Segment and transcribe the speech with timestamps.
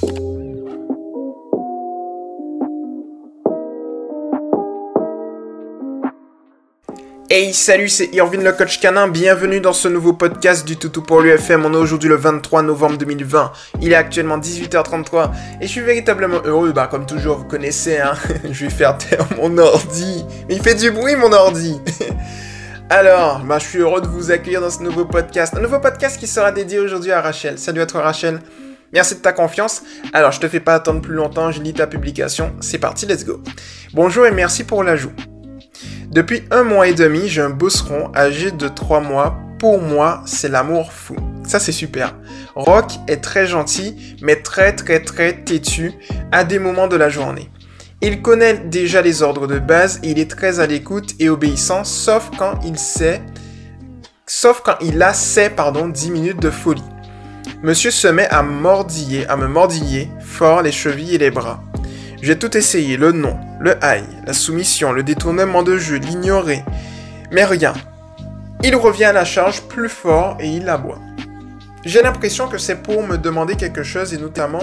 [0.00, 0.06] Hey
[7.52, 11.64] salut c'est Irvin le coach canin, bienvenue dans ce nouveau podcast du Toutou pour l'UFM,
[11.64, 15.30] on est aujourd'hui le 23 novembre 2020, il est actuellement 18h33
[15.60, 18.12] et je suis véritablement heureux, bah comme toujours vous connaissez hein,
[18.50, 21.80] je vais faire taire mon ordi, mais il fait du bruit mon ordi.
[22.90, 26.18] Alors, bah je suis heureux de vous accueillir dans ce nouveau podcast, un nouveau podcast
[26.20, 28.40] qui sera dédié aujourd'hui à Rachel, salut à toi Rachel
[28.92, 29.82] Merci de ta confiance.
[30.12, 32.52] Alors, je te fais pas attendre plus longtemps, je lis ta publication.
[32.60, 33.42] C'est parti, let's go.
[33.92, 35.12] Bonjour et merci pour l'ajout.
[36.10, 39.38] Depuis un mois et demi, j'ai un bosseron âgé de 3 mois.
[39.58, 41.16] Pour moi, c'est l'amour fou.
[41.44, 42.14] Ça, c'est super.
[42.54, 45.92] Rock est très gentil, mais très très très têtu
[46.32, 47.50] à des moments de la journée.
[48.00, 51.82] Il connaît déjà les ordres de base et il est très à l'écoute et obéissant,
[51.84, 53.20] sauf quand il sait,
[54.24, 56.82] sauf quand il a ses, pardon, 10 minutes de folie.
[57.60, 61.60] Monsieur se met à mordiller, à me mordiller fort les chevilles et les bras.
[62.22, 66.64] J'ai tout essayé, le non, le aïe, la soumission, le détournement de jeu, l'ignorer.
[67.32, 67.72] Mais rien.
[68.62, 71.00] Il revient à la charge plus fort et il aboie.
[71.84, 74.62] J'ai l'impression que c'est pour me demander quelque chose et notamment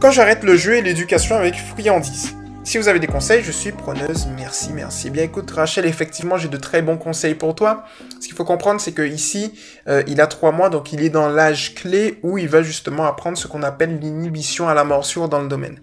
[0.00, 2.34] quand j'arrête le jeu et l'éducation avec friandise.
[2.68, 4.26] Si vous avez des conseils, je suis preneuse.
[4.26, 5.08] Merci, merci.
[5.08, 7.86] Bien écoute, Rachel, effectivement, j'ai de très bons conseils pour toi.
[8.20, 11.08] Ce qu'il faut comprendre, c'est que ici, euh, il a trois mois, donc il est
[11.08, 15.30] dans l'âge clé où il va justement apprendre ce qu'on appelle l'inhibition à la morsure
[15.30, 15.80] dans le domaine.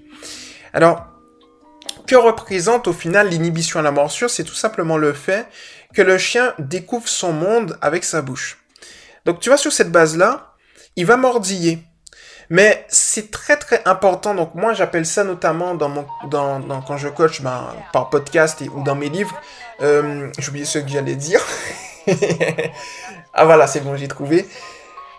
[0.73, 1.07] Alors,
[2.05, 4.29] que représente au final l'inhibition à la morsure?
[4.29, 5.47] C'est tout simplement le fait
[5.95, 8.59] que le chien découvre son monde avec sa bouche.
[9.25, 10.53] Donc tu vois, sur cette base-là,
[10.95, 11.79] il va mordiller.
[12.49, 14.35] Mais c'est très très important.
[14.35, 18.83] Donc moi j'appelle ça notamment dans mon dans, quand je coach ben, par podcast ou
[18.83, 19.35] dans mes livres.
[19.81, 21.41] Euh, J'ai oublié ce que j'allais dire.
[23.33, 24.47] ah voilà, c'est bon, j'ai trouvé.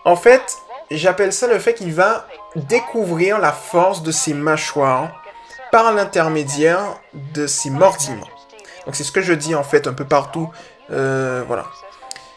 [0.05, 0.41] En fait,
[0.89, 5.21] j'appelle ça le fait qu'il va découvrir la force de ses mâchoires
[5.71, 6.81] par l'intermédiaire
[7.13, 8.29] de ces mordiments.
[8.85, 10.49] Donc c'est ce que je dis en fait un peu partout.
[10.91, 11.65] Euh, voilà.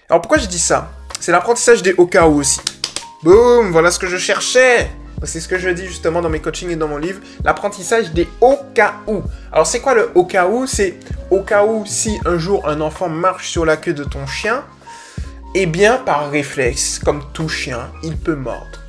[0.09, 0.91] Alors pourquoi je dis ça?
[1.21, 2.61] C'est l'apprentissage des au cas aussi.
[3.23, 4.91] Boum, voilà ce que je cherchais.
[5.25, 8.27] C'est ce que je dis justement dans mes coachings et dans mon livre, l'apprentissage des
[8.41, 9.21] au cas où.
[9.53, 10.67] Alors c'est quoi le au cas où?
[10.67, 10.99] C'est
[11.31, 14.65] au cas où si un jour un enfant marche sur la queue de ton chien,
[15.55, 18.81] eh bien par réflexe, comme tout chien, il peut mordre.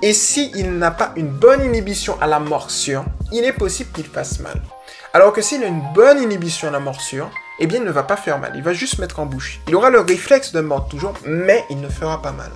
[0.00, 4.38] Et s'il n'a pas une bonne inhibition à la morsure, il est possible qu'il fasse
[4.38, 4.62] mal.
[5.12, 7.28] Alors que s'il a une bonne inhibition à la morsure,
[7.58, 9.60] eh bien il ne va pas faire mal, il va juste mettre en bouche.
[9.66, 12.52] Il aura le réflexe de mordre toujours, mais il ne fera pas mal.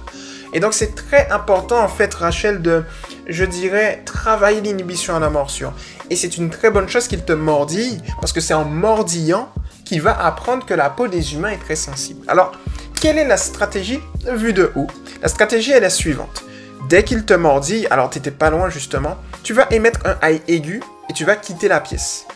[0.53, 2.85] Et donc c'est très important en fait Rachel de,
[3.27, 5.73] je dirais, travailler l'inhibition à la morsure.
[6.11, 9.49] Et c'est une très bonne chose qu'il te mordille, parce que c'est en mordillant
[9.85, 12.25] qu'il va apprendre que la peau des humains est très sensible.
[12.29, 12.53] Alors,
[13.01, 14.87] quelle est la stratégie vue de haut?
[15.23, 16.45] La stratégie est la suivante.
[16.89, 20.81] Dès qu'il te mordit, alors t'étais pas loin justement, tu vas émettre un aïe aigu
[21.11, 22.27] et tu vas quitter la pièce.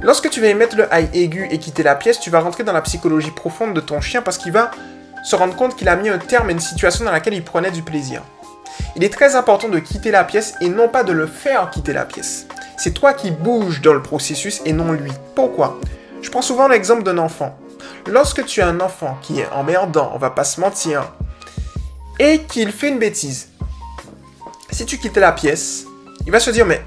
[0.00, 2.72] Lorsque tu vas émettre le aïe aigu et quitter la pièce, tu vas rentrer dans
[2.72, 4.70] la psychologie profonde de ton chien parce qu'il va
[5.28, 7.70] se rendre compte qu'il a mis un terme à une situation dans laquelle il prenait
[7.70, 8.22] du plaisir.
[8.96, 11.92] Il est très important de quitter la pièce et non pas de le faire quitter
[11.92, 12.46] la pièce.
[12.78, 15.12] C'est toi qui bouges dans le processus et non lui.
[15.34, 15.78] Pourquoi?
[16.22, 17.58] Je prends souvent l'exemple d'un enfant.
[18.06, 21.12] Lorsque tu as un enfant qui est emmerdant, on va pas se mentir,
[22.18, 23.48] et qu'il fait une bêtise.
[24.70, 25.84] Si tu quittes la pièce,
[26.24, 26.82] il va se dire mais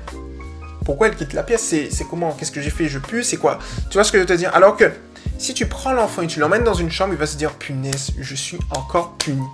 [0.84, 1.76] pourquoi elle quitte la pièce?
[1.92, 2.32] C'est comment?
[2.32, 2.88] Qu'est-ce que j'ai fait?
[2.88, 3.24] Je pue?
[3.24, 3.60] C'est quoi?
[3.92, 4.50] Tu vois ce que je veux te dire?
[4.56, 4.92] Alors que
[5.38, 8.12] si tu prends l'enfant et tu l'emmènes dans une chambre, il va se dire punaise,
[8.20, 9.48] je suis encore puni.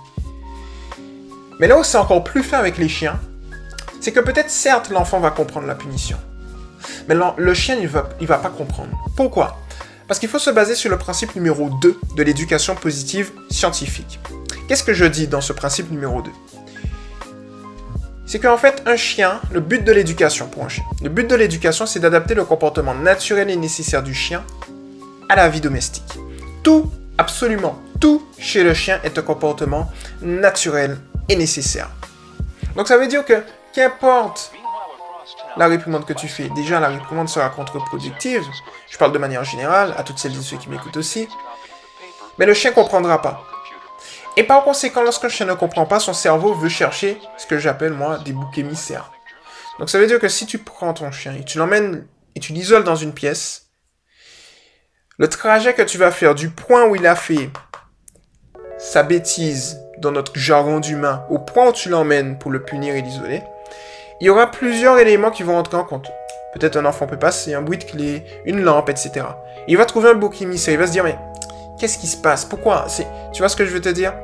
[1.60, 3.18] Mais là où c'est encore plus fait avec les chiens,
[4.00, 6.18] c'est que peut-être certes l'enfant va comprendre la punition.
[7.08, 8.90] Mais le chien il va, il va pas comprendre.
[9.16, 9.58] Pourquoi?
[10.06, 14.20] Parce qu'il faut se baser sur le principe numéro 2 de l'éducation positive scientifique.
[14.68, 16.30] Qu'est-ce que je dis dans ce principe numéro 2
[18.26, 21.34] C'est qu'en fait, un chien, le but de l'éducation pour un chien, le but de
[21.34, 24.44] l'éducation, c'est d'adapter le comportement naturel et nécessaire du chien
[25.28, 26.18] à la vie domestique.
[26.62, 29.90] Tout, absolument tout chez le chien est un comportement
[30.22, 31.90] naturel et nécessaire.
[32.76, 33.42] Donc ça veut dire que
[33.72, 34.52] qu'importe
[35.56, 38.44] la réprimande que tu fais, déjà la réprimande sera contre-productive.
[38.88, 41.28] Je parle de manière générale à toutes celles et ceux qui m'écoutent aussi.
[42.38, 43.42] Mais le chien comprendra pas.
[44.36, 47.92] Et par conséquent, lorsqu'un chien ne comprend pas, son cerveau veut chercher ce que j'appelle
[47.92, 49.10] moi des boucs émissaires.
[49.80, 52.06] Donc ça veut dire que si tu prends ton chien et tu l'emmènes
[52.36, 53.67] et tu l'isoles dans une pièce,
[55.18, 57.50] le trajet que tu vas faire du point où il a fait
[58.78, 63.02] sa bêtise dans notre jargon d'humain au point où tu l'emmènes pour le punir et
[63.02, 63.42] l'isoler,
[64.20, 66.08] il y aura plusieurs éléments qui vont entrer en compte.
[66.54, 69.26] Peut-être un enfant peut passer, un bruit de clé, une lampe, etc.
[69.66, 71.18] Il va trouver un bouc émissaire, il va se dire mais
[71.80, 72.44] qu'est-ce qui se passe?
[72.44, 72.86] Pourquoi?
[73.32, 74.14] Tu vois ce que je veux te dire?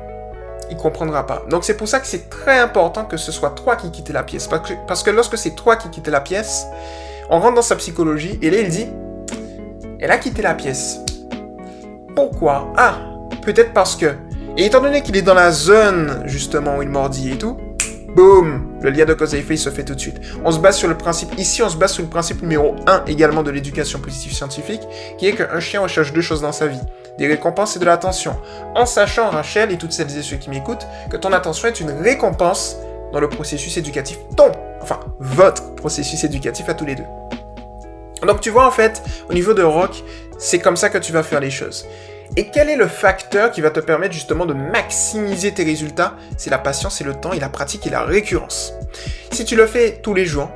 [0.71, 1.43] Il comprendra pas.
[1.49, 4.23] Donc c'est pour ça que c'est très important que ce soit toi qui quittes la
[4.23, 4.47] pièce.
[4.87, 6.67] Parce que, lorsque c'est toi qui quittes la pièce,
[7.29, 8.87] on rentre dans sa psychologie et là il dit,
[10.05, 10.99] elle a quitté la pièce.
[12.15, 12.71] Pourquoi?
[12.77, 12.99] Ah,
[13.41, 14.13] peut-être parce que.
[14.55, 17.57] Et étant donné qu'il est dans la zone justement où il mordit et tout,
[18.15, 20.21] boum, le lien de cause à effet se fait tout de suite.
[20.43, 23.05] On se base sur le principe, ici on se base sur le principe numéro 1
[23.07, 24.81] également de l'éducation positive scientifique,
[25.17, 26.79] qui est qu'un chien recherche deux choses dans sa vie
[27.17, 28.35] des récompenses et de l'attention.
[28.75, 31.89] En sachant, Rachel et toutes celles et ceux qui m'écoutent, que ton attention est une
[31.89, 32.77] récompense
[33.11, 34.51] dans le processus éducatif, ton,
[34.83, 37.05] enfin, votre processus éducatif à tous les deux.
[38.25, 40.03] Donc tu vois, en fait, au niveau de rock,
[40.37, 41.85] c'est comme ça que tu vas faire les choses.
[42.35, 46.15] Et quel est le facteur qui va te permettre justement de maximiser tes résultats?
[46.37, 48.73] C'est la patience et le temps et la pratique et la récurrence.
[49.31, 50.49] Si tu le fais tous les jours,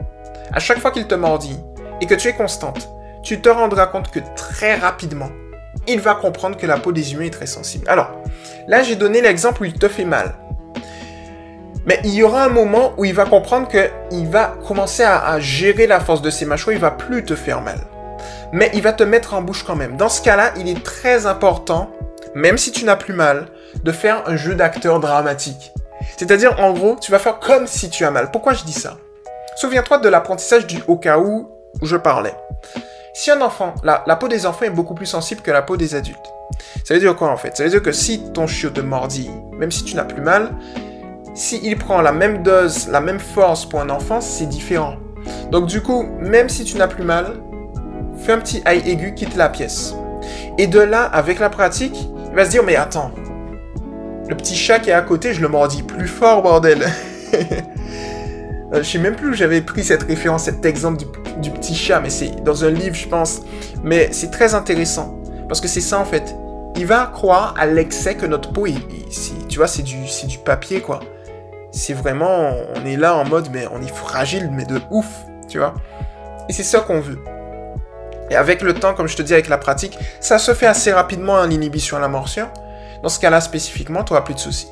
[0.51, 1.59] à chaque fois qu'il te mordit
[2.01, 2.89] et que tu es constante,
[3.23, 5.29] tu te rendras compte que très rapidement,
[5.87, 7.87] il va comprendre que la peau des humains est très sensible.
[7.87, 8.11] Alors,
[8.67, 10.35] là, j'ai donné l'exemple où il te fait mal.
[11.85, 15.87] Mais il y aura un moment où il va comprendre qu'il va commencer à, gérer
[15.87, 17.79] la force de ses mâchoires, il va plus te faire mal.
[18.51, 19.97] Mais il va te mettre en bouche quand même.
[19.97, 21.89] Dans ce cas-là, il est très important,
[22.35, 23.47] même si tu n'as plus mal,
[23.83, 25.71] de faire un jeu d'acteur dramatique.
[26.17, 28.31] C'est-à-dire, en gros, tu vas faire comme si tu as mal.
[28.31, 28.97] Pourquoi je dis ça?
[29.55, 31.49] Souviens-toi de l'apprentissage du au cas où
[31.81, 32.33] je parlais.
[33.13, 35.95] Si un enfant, la, peau des enfants est beaucoup plus sensible que la peau des
[35.95, 36.17] adultes.
[36.83, 37.55] Ça veut dire quoi en fait?
[37.57, 40.51] Ça veut dire que si ton chiot te mordit, même si tu n'as plus mal,
[41.39, 44.95] s'il prend la même dose, la même force pour un enfant, c'est différent.
[45.51, 47.41] Donc du coup, même si tu n'as plus mal,
[48.17, 49.95] fais un petit aïe aigu, quitte la pièce.
[50.57, 53.11] Et de là, avec la pratique, il va se dire, mais attends,
[54.27, 56.85] le petit chat qui est à côté, je le mordis plus fort, bordel.
[58.71, 61.03] Euh, je sais même plus où j'avais pris cette référence, cet exemple
[61.41, 63.41] du, petit chat, mais c'est dans un livre, je pense.
[63.83, 65.19] Mais c'est très intéressant.
[65.47, 66.35] Parce que c'est ça, en fait.
[66.75, 70.99] Il va croire à l'excès que notre peau, tu vois, c'est du papier, quoi.
[71.71, 75.07] C'est vraiment, on est là en mode, mais on est fragile, mais de ouf,
[75.47, 75.73] tu vois.
[76.47, 77.19] Et c'est ça qu'on veut.
[78.29, 80.91] Et avec le temps, comme je te dis, avec la pratique, ça se fait assez
[80.91, 82.47] rapidement, hein, l'inhibition à la morsure.
[83.03, 84.69] Dans ce cas-là, spécifiquement, tu n'auras plus de soucis.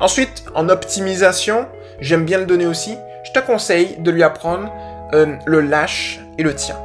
[0.00, 1.66] Ensuite, en optimisation,
[2.00, 4.72] j'aime bien le donner aussi, je te conseille de lui apprendre
[5.12, 6.76] euh, le lâche et le tien.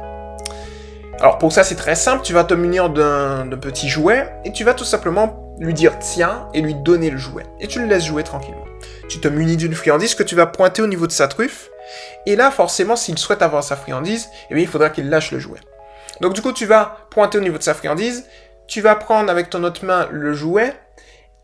[1.18, 4.64] Alors pour ça c'est très simple, tu vas te munir d'un petit jouet et tu
[4.64, 7.44] vas tout simplement lui dire tiens et lui donner le jouet.
[7.60, 8.64] Et tu le laisses jouer tranquillement.
[9.08, 11.70] Tu te munis d'une friandise que tu vas pointer au niveau de sa truffe.
[12.26, 15.60] Et là forcément s'il souhaite avoir sa friandise, eh il faudra qu'il lâche le jouet.
[16.20, 18.24] Donc du coup tu vas pointer au niveau de sa friandise,
[18.66, 20.74] tu vas prendre avec ton autre main le jouet,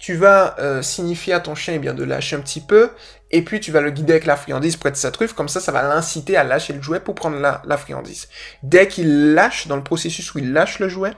[0.02, 2.90] tu vas euh, signifier à ton chien eh bien, de lâcher un petit peu,
[3.30, 5.60] et puis tu vas le guider avec la friandise près de sa truffe, comme ça,
[5.60, 8.28] ça va l'inciter à lâcher le jouet pour prendre la, friandise.
[8.64, 11.12] Dès qu'il lâche, dans le processus où il lâche le jouet,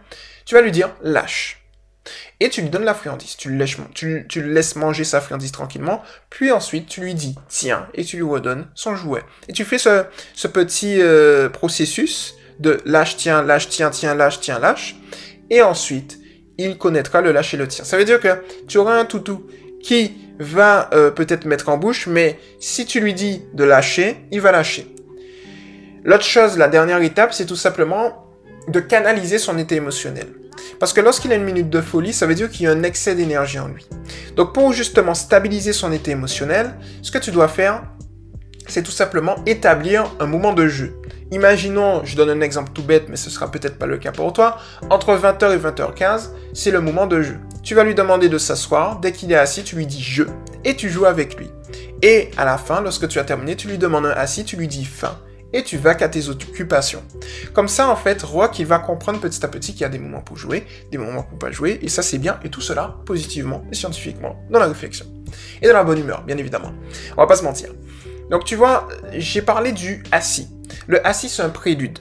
[0.44, 1.63] tu vas lui dire lâche.
[2.40, 6.86] Et tu lui donnes la friandise, tu le, laisses manger sa friandise tranquillement, puis ensuite
[6.86, 9.22] tu lui dis tiens, et tu lui redonnes son jouet.
[9.48, 14.58] Et tu fais ce, petit euh, processus de lâche, tiens, lâche, tiens, tiens, lâche, tiens,
[14.58, 14.96] lâche,
[15.50, 16.18] et ensuite
[16.58, 17.84] il connaîtra le lâcher le tir.
[17.84, 19.46] Ça veut dire que tu auras un toutou
[19.82, 24.40] qui va euh, peut-être mettre en bouche, mais si tu lui dis de lâcher, il
[24.40, 24.86] va lâcher.
[26.04, 28.26] L'autre chose, la dernière étape, c'est tout simplement
[28.68, 30.28] de canaliser son état émotionnel.
[30.80, 32.82] Parce que lorsqu'il a une minute de folie, ça veut dire qu'il y a un
[32.82, 33.86] excès d'énergie en lui.
[34.36, 37.82] Donc pour justement stabiliser son état émotionnel, ce que tu dois faire,
[38.66, 40.96] c'est tout simplement établir un moment de jeu.
[41.32, 44.32] Imaginons, je donne un exemple tout bête, mais ce sera peut-être pas le cas pour
[44.32, 44.58] toi,
[44.90, 47.38] entre 20h et 20h15, c'est le moment de jeu.
[47.62, 50.24] Tu vas lui demander de s'asseoir, dès qu'il est assis, tu lui dis je,
[50.64, 51.50] et tu joues avec lui.
[52.02, 54.68] Et à la fin, lorsque tu as terminé, tu lui demandes un assis, tu lui
[54.68, 55.18] dis fin,
[55.54, 57.02] et tu vas qu'à tes occupations.
[57.54, 60.00] Comme ça, en fait, Rock, il va comprendre petit à petit qu'il y a des
[60.00, 62.96] moments pour jouer, des moments pour pas jouer, et ça c'est bien, et tout cela
[63.06, 65.06] positivement et scientifiquement, dans la réflexion.
[65.62, 66.72] Et dans la bonne humeur, bien évidemment.
[67.16, 67.70] On va pas se mentir.
[68.30, 70.48] Donc tu vois, j'ai parlé du assis.
[70.88, 72.00] Le assis, c'est un prélude.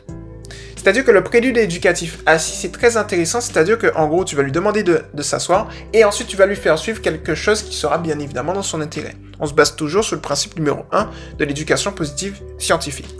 [0.75, 3.39] C'est-à-dire que le prélude éducatif assis, c'est très intéressant.
[3.39, 6.77] C'est-à-dire qu'en gros, tu vas lui demander de, s'asseoir et ensuite tu vas lui faire
[6.77, 9.15] suivre quelque chose qui sera bien évidemment dans son intérêt.
[9.39, 13.15] On se base toujours sur le principe numéro 1 de l'éducation positive scientifique.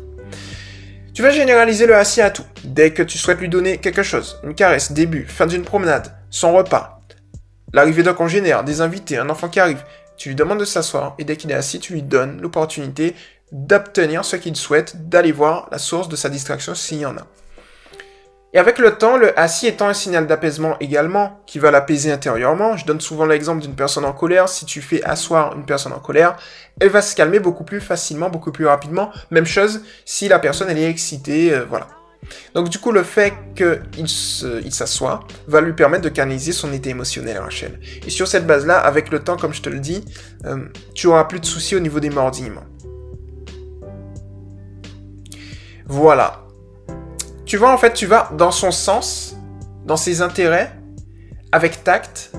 [1.13, 2.45] Tu vas généraliser le assis à tout.
[2.63, 6.53] Dès que tu souhaites lui donner quelque chose, une caresse, début, fin d'une promenade, son
[6.53, 7.01] repas,
[7.71, 9.83] l'arrivée d'un congénère, des invités, un enfant qui arrive,
[10.17, 13.13] tu lui demandes de s'asseoir et dès qu'il est assis, tu lui donnes l'opportunité
[13.51, 17.27] d'obtenir ce qu'il souhaite, d'aller voir la source de sa distraction s'il y en a.
[18.53, 22.77] Et avec le temps, le assis étant un signal d'apaisement également, qui va l'apaiser intérieurement.
[22.77, 24.47] Je donne souvent l'exemple d'une personne en colère.
[24.47, 26.35] Si tu fais asseoir une personne en colère,
[26.79, 29.11] elle va se calmer beaucoup plus facilement, beaucoup plus rapidement.
[29.31, 31.87] Même chose si la personne elle est excitée, euh, voilà.
[32.53, 37.39] Donc du coup, le fait qu'il s'assoit va lui permettre de canaliser son état émotionnel,
[37.39, 37.79] Rachel.
[38.05, 40.05] Et sur cette base-là, avec le temps, comme je te le dis,
[40.45, 42.65] euh, tu auras plus de soucis au niveau des mordillements.
[45.87, 46.42] Voilà.
[47.53, 49.35] Tu vois, en fait, tu vas dans son sens,
[49.85, 50.73] dans ses intérêts,
[51.51, 52.31] avec tact,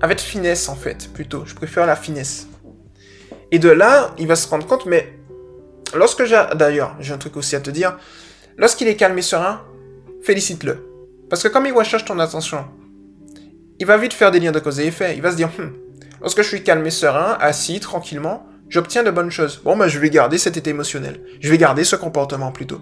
[0.00, 1.44] avec finesse, en fait, plutôt.
[1.46, 2.48] Je préfère la finesse.
[3.52, 5.16] Et de là, il va se rendre compte, mais
[5.94, 6.42] lorsque j'ai...
[6.56, 7.96] D'ailleurs, j'ai un truc aussi à te dire.
[8.56, 9.62] Lorsqu'il est calme et serein,
[10.24, 10.84] félicite-le.
[11.30, 12.64] Parce que comme il recherche ton attention,
[13.78, 15.14] il va vite faire des liens de cause et effet.
[15.14, 15.72] Il va se dire, hum,
[16.20, 19.60] lorsque je suis calme et serein, assis, tranquillement, j'obtiens de bonnes choses.
[19.62, 21.20] Bon, ben, je vais garder cet état émotionnel.
[21.38, 22.80] Je vais garder ce comportement plutôt.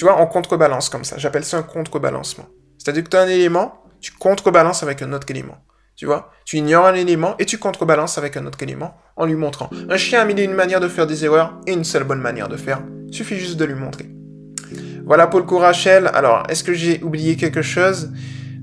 [0.00, 1.18] Tu vois, en contrebalance comme ça.
[1.18, 2.46] J'appelle ça un contrebalancement.
[2.78, 5.58] C'est-à-dire que tu as un élément, tu contrebalances avec un autre élément.
[5.94, 6.30] Tu vois?
[6.46, 9.68] Tu ignores un élément et tu contrebalances avec un autre élément en lui montrant.
[9.90, 12.48] Un chien a mis une manière de faire des erreurs et une seule bonne manière
[12.48, 12.80] de faire.
[13.12, 14.08] Suffit juste de lui montrer.
[15.04, 16.10] Voilà pour le coup Rachel.
[16.14, 18.10] Alors, est-ce que j'ai oublié quelque chose?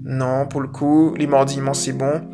[0.04, 2.28] Non, pour le coup, les mordillements c'est bon.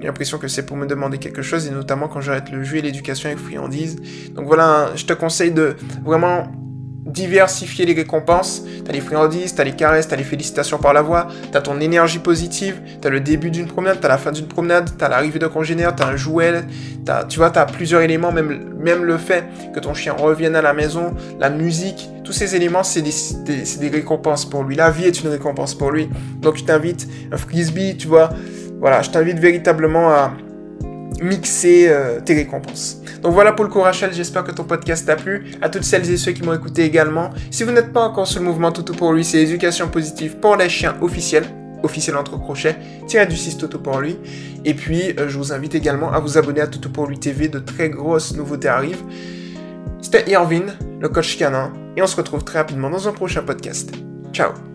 [0.00, 2.76] J'ai l'impression que c'est pour me demander quelque chose, et notamment quand j'arrête le jeu
[2.76, 3.96] et l'éducation avec friandise.
[4.34, 6.50] Donc voilà, je te conseille de vraiment
[7.04, 8.62] diversifier les récompenses.
[8.84, 12.18] T'as les friandises, t'as les caresses, t'as les félicitations par la voix, t'as ton énergie
[12.18, 15.94] positive, t'as le début d'une promenade, t'as la fin d'une promenade, t'as l'arrivée de congénère,
[15.94, 16.62] t'as un jouet,
[17.28, 20.72] tu vois, t'as plusieurs éléments, même, même le fait que ton chien revienne à la
[20.72, 23.12] maison, la musique, tous ces éléments, c'est des,
[23.44, 24.76] des, récompenses pour lui.
[24.76, 26.08] La vie est une récompense pour lui.
[26.40, 28.30] Donc je t'invite, un frisbee, tu vois,
[28.78, 30.32] voilà, je t'invite véritablement à
[31.20, 32.98] mixer euh, tes récompenses.
[33.22, 35.52] Donc voilà pour le coup Rachel, j'espère que ton podcast t'a plu.
[35.60, 37.30] À toutes celles et ceux qui m'ont écouté également.
[37.50, 40.56] Si vous n'êtes pas encore sur le mouvement Toto pour lui, c'est l'éducation positive pour
[40.56, 41.44] les chiens officiels
[41.82, 44.18] officiel entre crochets, tiré du 6 Toto pour lui.
[44.64, 47.48] Et puis, euh, je vous invite également à vous abonner à Toto pour lui TV,
[47.48, 49.02] de très grosses nouveautés arrivent.
[50.00, 50.66] C'était Irvin,
[51.00, 53.92] le coach canin, et on se retrouve très rapidement dans un prochain podcast.
[54.32, 54.69] Ciao